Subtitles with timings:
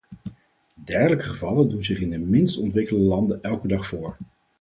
[0.85, 4.17] Dergelijke gevallen doen zich in de minst ontwikkelde landen elke dag voor.